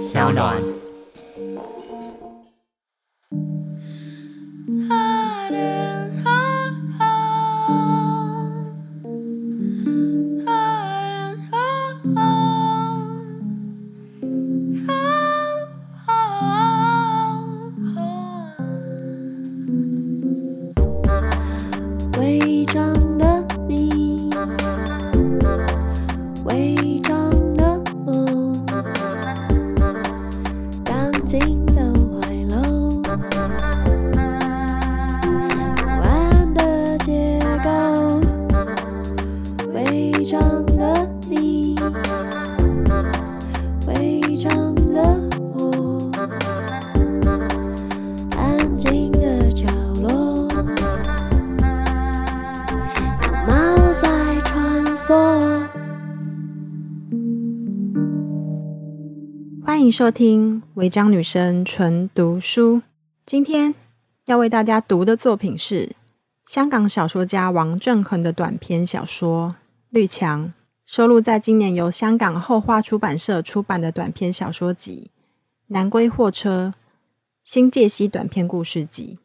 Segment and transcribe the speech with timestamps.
[0.00, 0.79] 小暖。
[60.00, 62.80] 收听违章女生纯读书。
[63.26, 63.74] 今天
[64.24, 65.94] 要为大家读的作品是
[66.46, 69.56] 香港小说家王正衡的短篇小说
[69.90, 70.46] 《绿墙》，
[70.86, 75.10] 收录在今年由香港后话出版社出版的短篇小说集
[75.66, 76.72] 《南归货车：
[77.44, 79.18] 新界西短篇故事集》。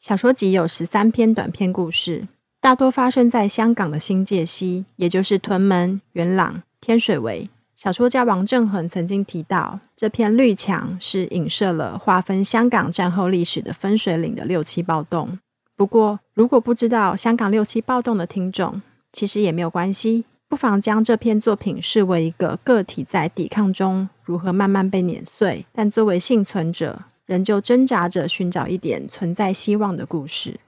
[0.00, 2.26] 小说集有十三篇短篇故事，
[2.58, 7.50] 大多发生在香港的新界西，也就是屯门、元朗、天水围。
[7.82, 15.40] 小说家王正衡曾经提到，这片绿墙是影射了划分香港战后历史的分水岭的六七暴动。
[15.74, 18.80] 不过，如果不知道香港六七暴动的听众，
[19.12, 30.60] 其实也没有关系，不妨将这篇作品视为一个个体在抵抗中如何慢慢被碾碎，但作为幸存者，仍旧挣扎着寻找一点存在希望的故事。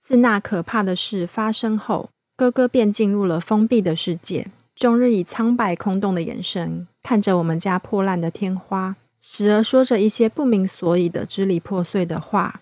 [0.00, 4.46] 自那可怕的事发生后，哥哥便进入了封闭的世界。
[4.74, 12.60] 终日以苍白空洞的眼神看着我们家破烂的天花，时而说着一些不明所以的支离破碎的话。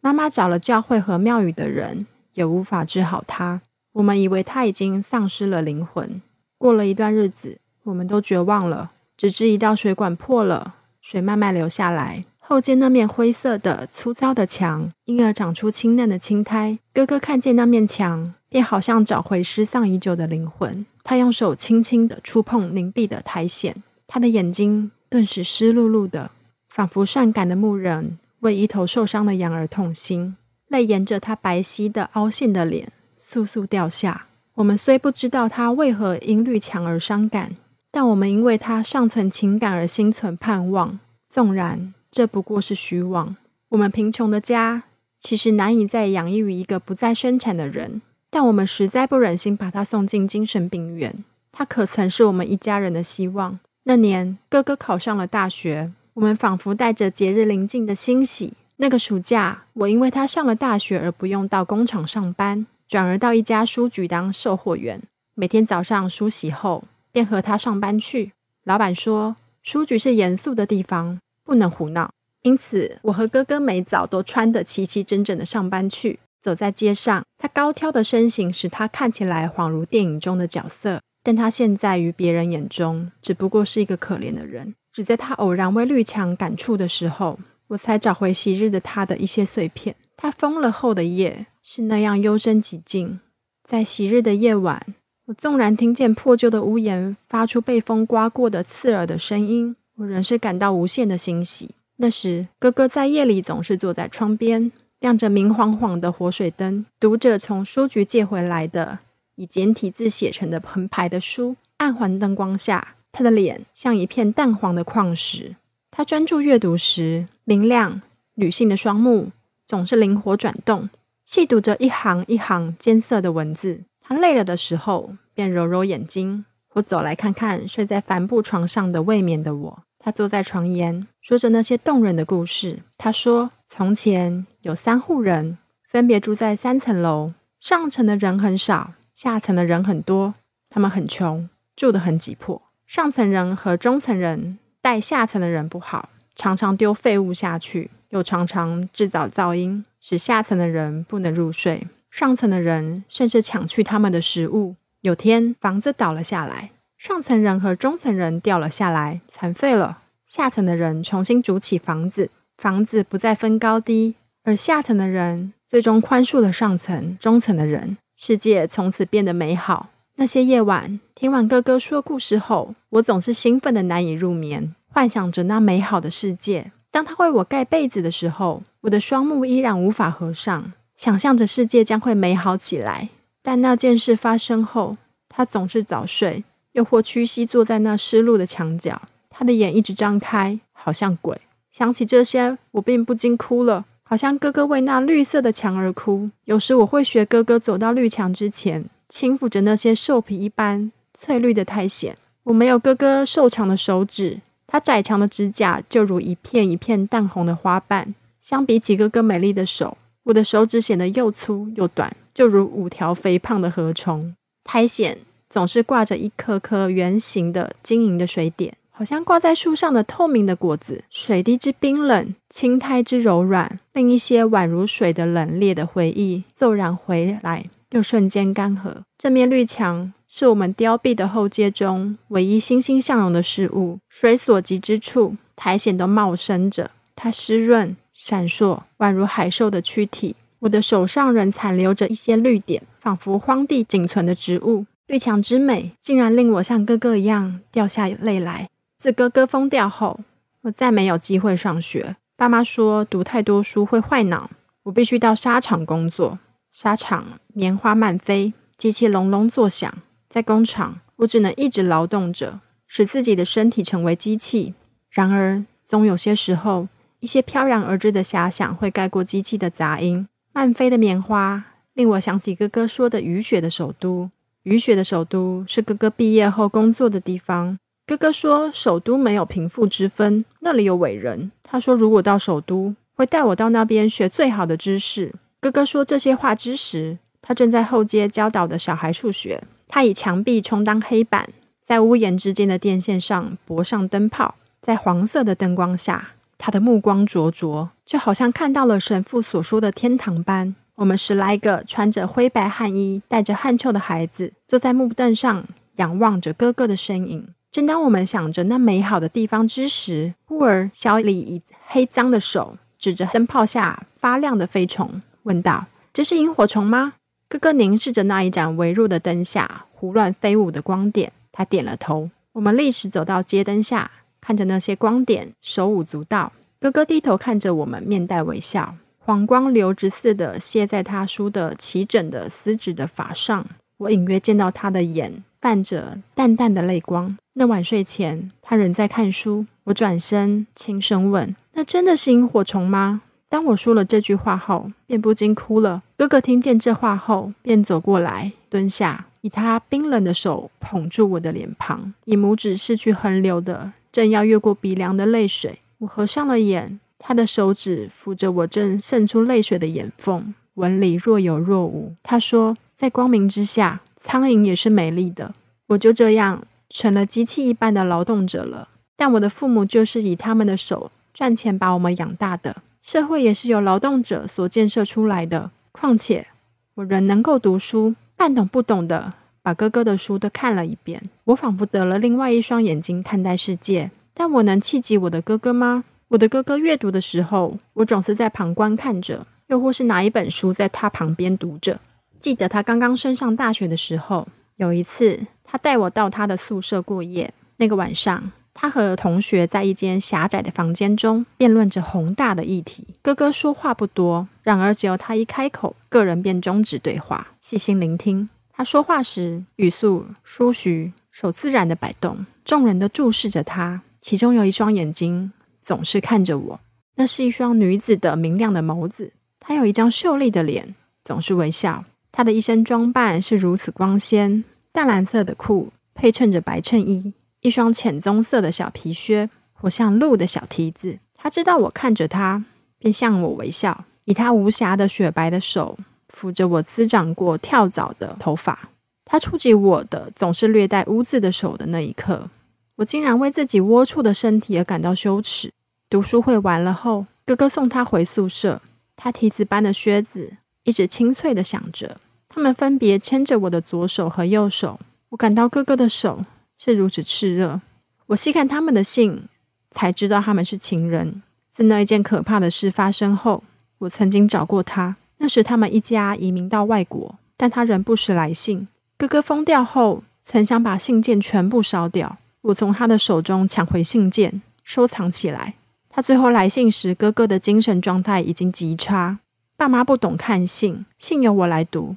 [0.00, 3.62] 妈妈找了教会和庙宇的人，也无法治好他。
[3.94, 6.22] 我们以为他已经丧失了灵魂。
[6.56, 8.92] 过了一段日子，我们都绝望了。
[9.16, 16.78] 直至一道水管破了，水慢慢流下来，后街那面灰色的粗糙的墙因而长出青嫩的青苔。
[16.94, 20.84] 哥哥看见那面墙，便好像找回失丧已久的灵魂。
[21.04, 26.30] 他用手轻轻地触碰凝碧的苔藓，他的眼睛顿时湿漉漉的，
[26.68, 30.36] 仿佛善感的牧人为一头受伤的羊而痛心。
[30.68, 34.26] 泪沿着他白皙的凹陷的脸簌簌掉下。
[34.56, 37.56] 我们虽不知道他为何因绿墙而伤感，
[37.90, 40.98] 但我们因为他尚存情感而心存盼望。
[41.30, 43.36] 纵然这不过是虚妄，
[43.70, 44.82] 我们贫穷的家
[45.18, 48.02] 其实难以再养育一个不再生产的人。
[48.30, 51.24] 但我们实在不忍心把他送进精神病院。
[51.50, 53.58] 他可曾是我们一家人的希望？
[53.84, 58.52] 那年，哥哥考上了大学，我们仿佛带着节日临近的欣喜。
[58.76, 65.02] 那个暑假，我因为他上了大学而不用到工厂上班，转而到一家书局当售货员。
[65.34, 68.32] 每天早上梳洗后，便和他上班去。
[68.64, 72.12] 老板说，书局是严肃的地方，不能胡闹。
[72.42, 76.20] 因此，我和哥哥每早都穿得齐齐整整的上班去。
[76.42, 84.74] 走在街上，他高挑的身形使他看起来恍如电影中的角色，但他现在于别人眼中只不过是一个可怜的人。
[84.92, 87.38] 只在他偶然为绿墙感触的时候，
[87.68, 89.94] 我才找回昔日的他的一些碎片。
[90.16, 93.20] 他疯了后的夜是那样幽深寂静，
[93.62, 94.94] 在昔日的夜晚，
[95.26, 101.70] 我纵然听见破旧的屋檐发出被风刮过的刺耳的声音，我仍是感到无限的欣喜。
[101.98, 104.72] 那时，哥哥在夜里总是坐在窗边。
[105.00, 108.98] 亮着明晃晃的活水灯，读着从书局借回来的
[109.36, 111.56] 以简体字写成的横排的书。
[111.76, 115.54] 暗黄灯光下，他的脸像一片淡黄的矿石。
[115.92, 118.02] 他专注阅读时，明亮
[118.34, 119.30] 女性的双目
[119.64, 120.90] 总是灵活转动，
[121.24, 123.84] 细读着一行一行艰涩的文字。
[124.00, 129.82] 他累了的时候，便揉揉眼睛，我走来看看睡在帆布床上的未眠的我。
[130.00, 132.80] 他坐在床沿，说着那些动人的故事。
[132.96, 135.56] 他说：“从前有三户人，
[135.88, 140.34] 分别住在三层楼，上层的人很少，下层的人很多。
[140.68, 142.60] 他们很穷，住得很挤迫。
[142.86, 151.86] 上层人和中层人待下层的人不好，常常丢废物下去，又常常制造噪音，使下层的人不能入睡。
[152.10, 154.76] 上层的人甚至抢去他们的食物。
[155.00, 160.02] 有天，房子倒了下来。”上层人和中层人掉了下来，残废了。
[160.26, 164.16] 下层的人重新筑起房子，房子不再分高低，
[164.48, 169.90] 而下层的人最终宽恕了上层、中层的人，世界从此变得美好。
[170.16, 174.74] 那些夜晚，听完哥哥说故事后，我总是兴奋的难以入眠。
[174.86, 176.72] 幻想着那美好的世界。
[176.90, 183.10] 当他为我盖被子的时候，我的双目依然无法合上，想象着世界将会美好起来。
[183.42, 184.96] 但那件事发生后，
[185.28, 186.42] 他总是早睡，
[186.72, 191.38] 又或屈膝坐在那湿漉的墙角，他的眼一直张开，好像鬼。
[191.70, 196.30] 想起这些，我便不禁哭了，好像哥哥为那绿色的墙而哭。
[196.46, 202.16] 有时我会学哥哥走到绿墙之前，轻抚着那些兽皮一般翠绿的苔藓。
[202.44, 208.14] 我没有哥哥瘦长的手指，他窄长的指甲就如一片一片淡红的花瓣。
[208.40, 214.34] 相比起哥哥美丽的手，我的手指显得又粗又短，就如五条肥胖的河虫。
[214.64, 215.18] 苔藓
[215.50, 218.74] 总是挂着一颗颗圆形的晶莹的水点。
[218.98, 229.02] 好像挂在树上的透明的果子，水滴之冰冷，青苔之柔软，令一些宛如水的冷冽的回忆骤然回来，又瞬间干涸。
[229.16, 234.00] 这面绿墙是我们凋敝的后街中唯一欣欣向荣的事物。
[234.08, 240.34] 水所及之处，苔藓都茂生着，它湿润、闪烁，宛如海兽的躯体。
[240.58, 244.86] 我的手上仍残留着一些绿点，仿佛荒地仅存的植物。
[245.06, 248.68] 绿墙之美，竟然令我像哥哥一样掉下泪来。
[248.98, 250.18] 自哥哥疯掉后，
[250.62, 252.16] 我再没有机会上学。
[252.36, 254.50] 爸妈说读太多书会坏脑，
[254.82, 256.40] 我必须到纱厂工作。
[256.72, 259.92] 纱厂棉花漫飞，机器隆隆作响。
[260.28, 264.74] 在工厂，我只能一直劳动着，使自己的身体成为机器。
[265.10, 266.88] 然而，总有些时候，
[267.20, 270.26] 一些飘然而至的遐想会盖过机器的杂音。
[270.52, 274.30] 漫飞的棉花令我想起哥哥说的雨雪的首都。
[274.64, 277.78] 雨雪的首都是哥哥毕业后工作的地方。
[278.08, 281.52] 哥哥说，首都没有贫富之分，那里有伟人。
[281.62, 285.34] 他说，如果到首都，会带我到那边学最好的知识。
[285.60, 289.62] 哥哥说这些话之时，他正在后街教导的小孩数学。
[289.86, 291.50] 他以墙壁充当黑板，
[291.84, 300.74] 在屋檐之间的电线上驳上灯泡，在黄色的灯光下，他的目光灼灼，就好像看到了神父所说的天堂般。
[300.94, 305.66] 我们十来个穿着灰白汗衣、带着汗臭的孩子，坐在木凳上，
[305.96, 307.48] 仰望着哥哥的身影。
[307.70, 317.14] 正当我们想着那美好的地方之时，忽而小李以黑脏的手指着灯泡下发亮的飞虫，问道：“这是萤火虫吗？”
[317.48, 322.30] 哥哥凝视着那一盏微弱的灯下胡乱飞舞的光点，他点了头。
[322.52, 326.52] 我们立时走到街灯下，看着那些光点手舞足蹈。
[326.80, 333.66] 哥哥低头看着我们，面带微笑，黄光流直似的泻在他梳的齐整的丝质的发上。
[333.98, 337.36] 我隐约见到他的眼泛着淡淡的泪光。
[337.54, 339.66] 那晚睡前，他仍在看书。
[339.84, 346.02] 我转身轻声问：“那真的是萤火虫吗？”当我说了这句话后，便不禁哭了。
[346.18, 355.78] 哥哥听见这话后，便走过来，蹲下，以他冰冷的手捧住我的脸庞，以拇指拭去横流的、正要越过鼻梁的泪水。
[355.98, 362.14] 我合上了眼，他的手指抚着我正渗出泪水的眼缝，纹理若有若无。
[362.22, 365.54] 他说：“在光明之下，苍蝇也是美丽的。”
[365.88, 366.62] 我就这样。
[366.90, 372.76] 成了机器一般的劳动者了，但我的父母就是以他们的手赚钱把我们养大的。
[373.02, 375.70] 社会也是由劳动者所建设出来的。
[375.92, 376.46] 况且
[376.94, 381.28] 我仍能够读书，半懂不懂的把哥哥的书都看了一遍。
[381.44, 384.10] 我仿佛得了另外一双眼睛看待世界。
[384.32, 386.04] 但我能气急我的哥哥吗？
[386.28, 392.00] 我的哥哥阅读的时候，我总是在旁观看着，又或是拿一本书在他旁边读着。
[392.40, 395.46] 记得他刚刚升上大学的时候，有一次。
[395.70, 397.52] 他带我到他的宿舍过夜。
[397.76, 403.06] 那个晚上，他和同学在一间狭窄的房间中辩论着宏大的议题。
[403.20, 408.48] 哥哥说话不多，然而只要他一开口，个人便终止对话，细心聆听。
[408.72, 412.46] 他说话时，语速舒徐，手自然地摆动。
[412.64, 415.52] 众人都注视着他，其中有一双眼睛
[415.82, 416.80] 总是看着我，
[417.16, 419.32] 那是一双女子的明亮的眸子。
[419.60, 422.06] 她有一张秀丽的脸，总是微笑。
[422.30, 424.64] 她的一身装扮是如此光鲜。
[424.90, 431.18] 淡蓝色的裤配衬着白衬衣，一双浅棕色的小皮靴，活像鹿的小蹄子。
[431.34, 432.64] 他知道我看着他，
[432.98, 435.96] 便向我微笑，以他无瑕的雪白的手
[436.34, 438.90] 抚着我滋长过跳蚤的头发。
[439.24, 442.50] 他触及我的总是略带污渍的手的那一刻，
[442.96, 445.70] 我竟然为自己龌龊的身体而感到羞耻。
[446.10, 448.80] 读书会完了后，哥哥送他回宿舍，
[449.14, 450.56] 他蹄子般的靴子
[450.88, 452.16] 一直清脆地响着。
[452.48, 456.46] 他们分别牵着我的左手和右手，我感到哥哥的手
[456.78, 457.82] 是如此炽热。
[458.28, 459.42] 我细看他们的信，
[459.90, 461.42] 才知道他们是情人。
[461.70, 463.62] 自那一件可怕的事发生后，
[463.98, 468.88] 我曾经找过他，那时他们一家移民到外国，但他仍不时来信。
[469.18, 472.38] 哥哥疯掉后，曾想把信件全部烧掉。
[472.62, 475.74] 我从他的手中抢回信件，收藏起来。
[476.08, 479.38] 他最后来信时，哥哥的精神状态已经极差。
[479.78, 482.16] 爸妈不懂看信，信由我来读，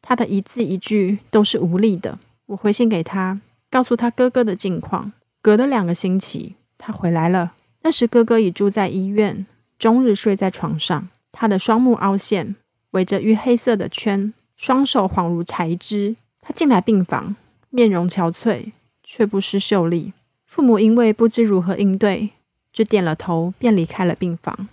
[0.00, 2.18] 他的一字一句都是无力的。
[2.46, 3.38] 我回信给他，
[3.70, 5.12] 告诉他哥哥的近况。
[5.42, 7.52] 隔了两个星期，他回来了。
[7.82, 9.44] 那时哥哥已住在医院，
[9.78, 11.10] 终日睡在床上。
[11.30, 12.56] 他的双目凹陷，
[12.92, 16.16] 围着玉黑色的圈，双手恍如柴枝。
[16.40, 17.36] 他进来病房，
[17.68, 18.72] 面容憔悴，
[19.04, 20.14] 却不失秀丽。
[20.46, 22.30] 父母因为不知如何应对，
[22.72, 24.66] 只点了头，便离开了病房。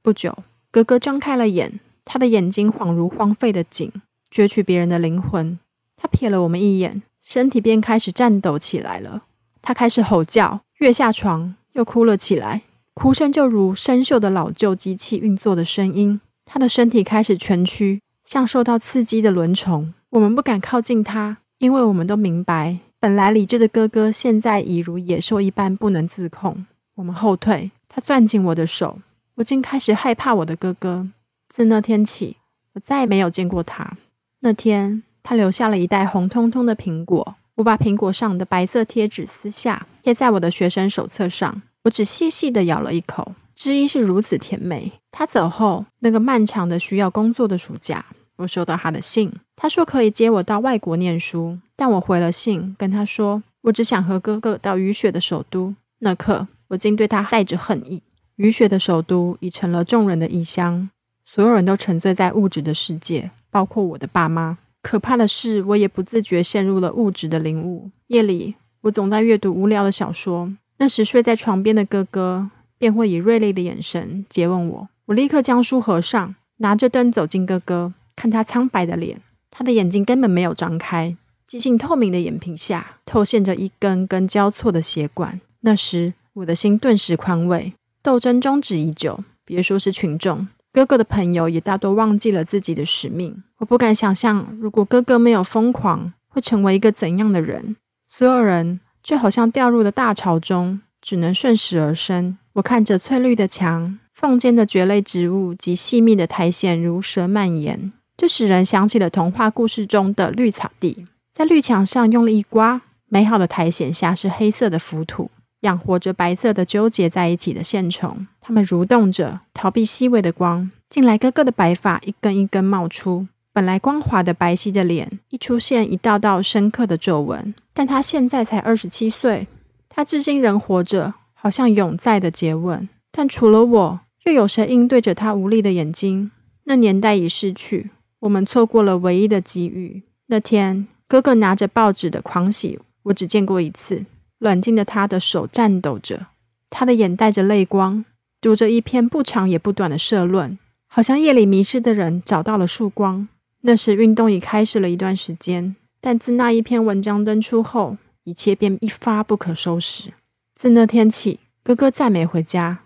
[0.00, 0.38] 不久，
[0.74, 3.92] 哥哥张开了眼，他的眼睛恍如荒废的井，
[4.28, 5.56] 攫取别人的灵魂。
[5.96, 9.22] 他瞥了我们一眼，身体便开始颤抖起来了。
[9.62, 12.62] 他开始吼叫，跃下床，又哭了起来，
[12.92, 16.20] 哭声就如生锈的老旧机器运作的声音。
[16.44, 19.94] 他的身体开始蜷曲，像受到刺激的轮虫。
[20.10, 26.66] 我们不敢靠近他，因为我们都明白，本来理智的哥哥现在已如野兽一般不能自控。
[26.96, 28.98] 我们后退，他攥紧我的手，
[29.36, 31.08] 我竟开始害怕我的哥哥。
[31.48, 32.36] 自那天起，
[32.74, 33.96] 我再也没有见过他。
[34.40, 35.02] 那天。
[35.26, 41.62] 他留下了一袋红彤彤的苹果，我把苹果上的白色贴纸撕下，贴在我的学生手册上。
[41.84, 44.92] 我只细细地咬了一口，汁液是如此甜美。
[45.10, 48.04] 他走后，那个漫长的需要工作的暑假，
[48.36, 55.74] 我收到他的信，他说可以接我到外国念书，但我回了信，跟他说我只想和哥哥到雨雪的首都。
[56.00, 58.02] 那刻，我竟对他带着恨意。
[58.36, 60.90] 雨雪的首都已成了众人的异乡，
[61.24, 64.58] 所有人都沉醉在物质的世界，包括我的爸妈。
[64.82, 67.90] 可怕的是，我也不自觉陷入了物质的领悟。
[68.08, 74.88] 夜里，我总在阅读无聊的小说，那时睡在床边的哥哥便会以锐利的眼神诘问我。
[75.06, 85.40] 我立刻将书合上，拿着灯走进哥哥，看他苍白的脸，他的眼睛根本没有张开，几近透明的眼皮下透现着一根根交错的血管。
[85.60, 87.72] 那时，我的心顿时宽慰。
[88.04, 90.46] 斗争终止已久，别说是群众。
[90.70, 93.42] 哥哥的朋友也大多忘记了自己的使命。
[93.60, 97.76] 我不敢想象，如果哥哥没有疯狂，会成为一个怎样的人。
[98.14, 102.36] 所有人就好像掉入了大潮中，只能顺势而生。
[102.52, 111.06] 我看着翠绿的墙、缝间的蕨类植物及细密的苔藓如蛇蔓延，这使人想起了童话故事中的绿草地。
[111.32, 115.30] 在绿墙上用力一刮，美好的苔藓下是黑色的浮土。
[115.64, 120.70] 养活着白色的纠结在一起的线虫，它们蠕动着，逃避细微的光。
[120.88, 127.54] 近来哥哥的白发一根一根冒出，本来光滑的白皙的脸，一出现一道道深刻的皱纹。
[127.72, 129.48] 但他现在才二十七岁，
[129.88, 132.88] 他至今仍活着，好像永在的诘问。
[133.10, 136.30] 但除了我，又有谁应对着他无力的眼睛？
[136.64, 137.90] 那年代已逝去，
[138.20, 140.02] 我们错过了唯一的机遇。
[140.26, 144.04] 那天，哥哥拿着报纸的狂喜，我只见过一次。
[144.38, 146.26] 冷静的他的手颤抖着，
[146.70, 148.04] 他的眼带着泪光，
[148.40, 153.28] 读着一篇不长也不短的社论，好像夜里迷失的人找到了曙光。
[153.62, 160.10] 那时运动已开始了一段时间，但自那一篇文章登出后，一切便一发不可收拾。
[160.54, 162.80] 自那天起，哥哥再没回家，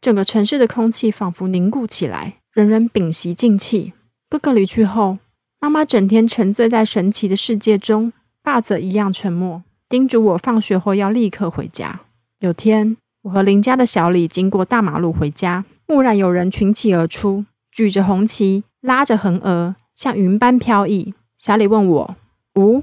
[0.00, 3.92] 整个城市的空气仿佛凝固起来，人人屏息静气。
[4.30, 5.18] 哥哥离去后，
[5.60, 9.62] 妈妈整天沉醉在神奇的世界中，爸则一样沉默。
[9.92, 12.00] 叮嘱我放学后要立刻回家。
[12.38, 21.12] 有天，我和邻家的小李经过大马路回家，蓦然有人群起而出，举着红旗，拉着横额，像云般飘逸。
[21.36, 22.16] 小李问我
[22.56, 22.82] ：“无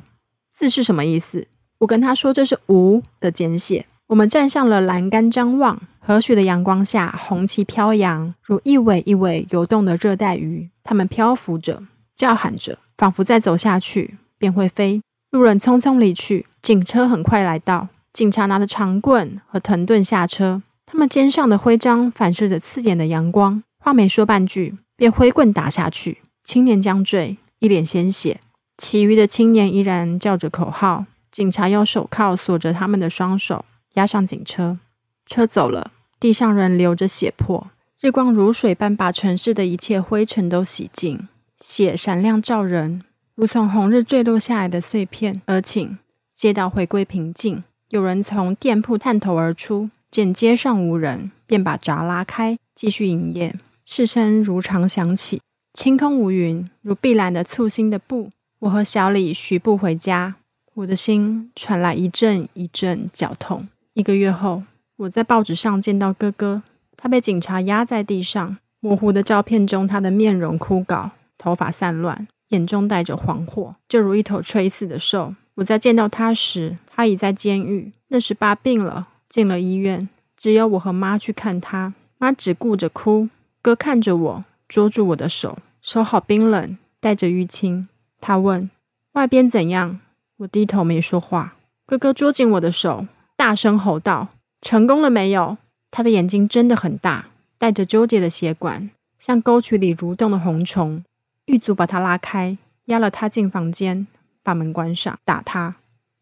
[0.51, 1.47] 字是什么意思？”
[1.79, 10.69] 我跟他说：“这是无的简写。”我们站上了栏杆张望，和煦的阳光下，红旗飘扬，如一尾一尾游动的热带鱼。
[10.83, 11.81] 它们漂浮着，
[12.15, 15.01] 叫喊着，仿佛再走下去便会飞。
[15.31, 17.89] 路人匆匆离去，警车很快来到。
[18.11, 23.63] 警察拿着长棍和藤盾下车，他们肩上的徽章反射着刺眼的阳光。
[23.77, 26.17] 话没说半句，便挥棍打下去。
[26.43, 28.41] 青年将坠，一脸鲜血。
[28.77, 31.05] 其余的青年依然叫着口号。
[31.31, 33.63] 警察用手铐锁着他们的双手，
[33.93, 34.79] 押上警车。
[35.25, 37.67] 车走了，地上仍流着血泊。
[38.01, 41.27] 日光如水般把城市的一切灰尘都洗净，
[41.61, 43.03] 血闪亮照人。
[43.35, 45.97] 如从红日坠落下来的碎片，而顷，
[46.39, 47.65] 街道回归平静。
[47.89, 53.53] 有人从店铺探头而出，见街上无人，便把闸拉开，继续营业。
[53.83, 55.41] 市声如常响起，
[55.73, 58.31] 清空无云，如碧蓝的簇新的布。
[58.59, 60.35] 我和小李徐步回家，
[60.75, 63.67] 我的心传来一阵一阵绞痛。
[63.93, 64.63] 一个月后，
[64.95, 66.63] 我在报纸上见到哥哥，
[66.95, 72.29] 他被警察压在地上，模糊的照片中，他的面容枯槁，头发散乱。
[72.51, 75.35] 眼中带着惶惑，就如一头垂死的兽。
[75.59, 77.91] 我在见到他时，他已在监狱。
[78.07, 83.27] 那时爸病了，进了医院，只有我和妈去看他，妈只顾着哭。
[83.61, 87.89] 哥看着我，捉住我的手，手好冰冷，带着淤青。
[88.21, 88.69] 他问
[89.13, 89.99] ：“外边怎样？”
[90.39, 91.55] 我低头没说话。
[91.85, 94.29] 哥哥捉紧我的手，大声吼道
[94.61, 95.57] ：“成功了没有？”
[95.91, 101.03] 他的眼睛真的很大，带着纠结的血管，像沟渠里蠕动的红虫。
[101.47, 104.07] 狱卒把他拉开，押了他进房间，
[104.49, 105.75] 把门关上，打他。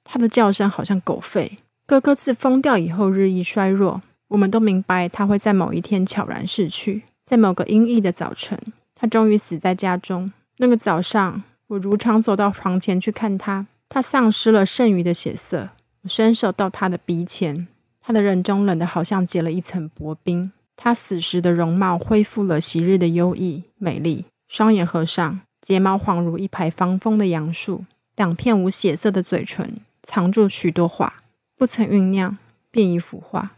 [0.03, 1.51] 他的叫声好像狗吠。
[1.85, 7.03] 哥哥自疯掉以后日益衰弱，我们都明白他会在某一天悄然逝去。
[7.25, 8.59] 在某个阴翳的早晨，
[8.93, 10.33] 他终于死在家中。
[10.57, 15.69] 那个早上，我如常走到床前去看他，他丧失了剩余的血色。
[16.01, 17.69] 我伸手到他的鼻前，
[18.01, 20.51] 他的人中冷得好像结了一层薄冰。
[20.75, 27.85] 他死时的容貌恢复了昔日的优异美丽，双眼合上，睫毛恍如一排防风的杨树，
[28.17, 31.21] 两片无血色的嘴唇藏住许多话，
[31.55, 32.39] 不曾酝酿
[32.71, 33.51] 便已腐化。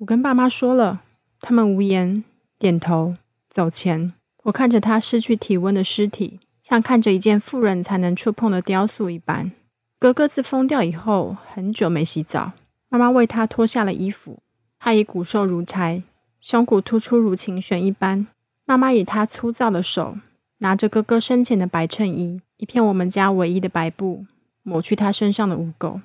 [0.00, 1.00] 我跟爸妈说了，
[1.40, 2.22] 他们无言。
[2.58, 3.16] 点头，
[3.48, 4.12] 走前，
[4.44, 9.50] 我看着他失去体温的尸体，像看着一件妇人才能触碰的雕塑一般。
[9.98, 12.52] 哥哥自疯掉以后，很久没洗澡。
[12.90, 14.40] 妈妈为他脱下了衣服，
[14.78, 16.02] 他已骨瘦如柴，
[16.38, 18.28] 胸骨突出如琴弦一般。
[18.66, 20.18] 妈妈以他粗糙的手
[20.62, 24.24] 拿着哥哥生前的白衬衣，一片我们家唯一的白布，
[24.62, 26.00] 抹去他身上的污垢。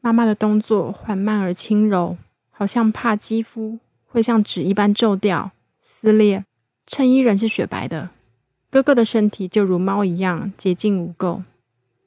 [0.00, 2.16] 妈妈的动作缓慢而轻柔，
[2.48, 5.52] 好像怕肌肤会像纸一般皱掉。
[5.82, 6.46] 撕裂，
[6.86, 8.08] 衬衣仍是雪白的。
[8.70, 11.42] 哥哥的身体就如猫一样洁净无垢，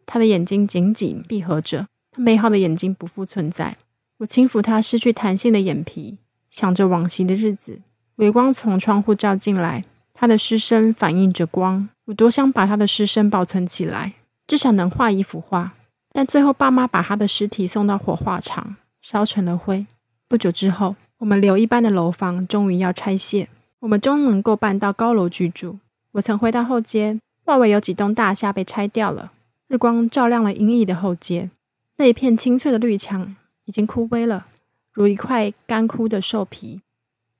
[0.07, 3.77] 他的眼睛紧紧闭合着，他美好的眼睛不复存在。
[4.17, 6.17] 我轻抚他失去弹性的眼皮，
[6.49, 7.81] 想着往昔的日子。
[8.15, 9.85] 微光从窗户照进来，
[10.21, 11.89] 他的尸身反映着光。
[12.05, 14.13] 我多想把他的尸身保存起来，
[14.45, 15.73] 至少能画一幅画。
[16.11, 19.87] 但最后，爸妈把他的尸体送到火化场，烧成了灰。
[20.27, 23.49] 不久之后，我们留一般的楼房终于要拆卸。
[23.79, 25.79] 我们终能够搬到高楼居住。
[26.11, 29.31] 我曾回到后街，外围有几栋大厦被拆掉了，
[29.69, 31.49] 日光照亮了阴翳的后街。
[31.97, 34.45] 那一片青翠的绿墙已经枯萎了，
[34.93, 36.81] 如一块干枯的兽皮。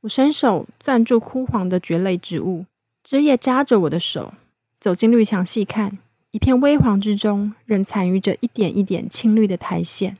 [0.02, 2.66] 我伸手攥住枯黄的蕨类植物，
[3.04, 4.34] 枝叶扎着我的手。
[4.80, 6.00] 走进绿墙细看，
[6.32, 10.18] 一片微黄之中，仍残余着一点一点青绿的苔藓。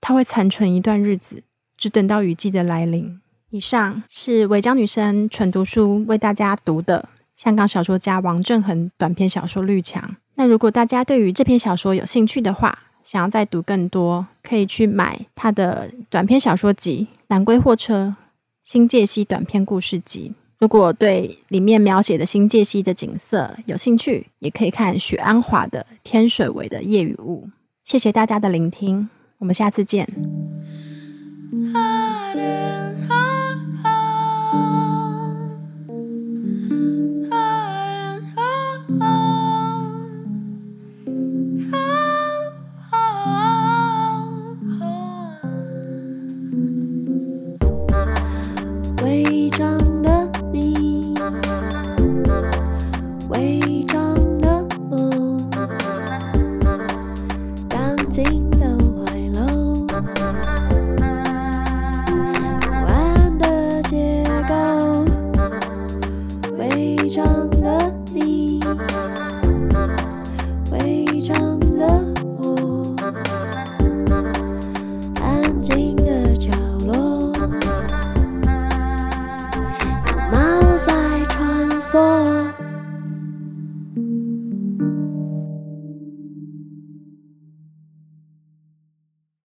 [0.00, 1.42] 它会残存一段日子，
[1.76, 3.20] 只等到雨季的来临。
[3.50, 10.02] 以上是违章女生纯读书为大家读的香港小说家王正恒短篇小说《绿墙》。
[10.34, 18.06] 那如果大家对于这篇小说有兴趣的话，想要再读更多，可以去买他的短篇小说集《南归货车》
[18.62, 20.34] 《新界西短篇故事集》。
[20.64, 27.44] 如果对里面描写的新界西的景色有兴趣，也可以看许安华的《天水围的夜雨雾》。
[27.84, 30.08] 谢谢大家的聆听，我们下次见。